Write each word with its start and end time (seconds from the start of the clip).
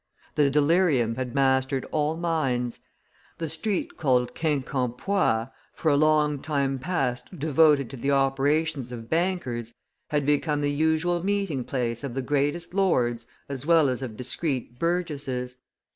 The 0.33 0.49
delirium 0.49 1.13
had 1.13 1.35
mastered 1.35 1.85
all 1.91 2.17
minds. 2.17 2.79
The 3.37 3.47
street 3.47 3.97
called 3.97 4.33
Quincampoix, 4.33 5.51
for 5.73 5.89
a 5.91 5.95
long 5.95 6.39
time 6.39 6.79
past 6.79 7.37
devoted 7.37 7.87
to 7.91 7.97
the 7.97 8.09
operations 8.09 8.91
of 8.91 9.11
bankers, 9.11 9.75
had 10.07 10.25
become 10.25 10.61
the 10.61 10.71
usual 10.71 11.23
meeting 11.23 11.63
place 11.63 12.03
of 12.03 12.15
the 12.15 12.23
greatest 12.23 12.73
lords 12.73 13.27
as 13.47 13.67
well 13.67 13.89
as 13.89 14.01
of 14.01 14.17
discreet 14.17 14.79
burgesses. 14.79 15.57